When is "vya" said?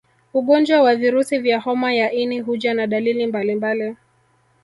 1.39-1.59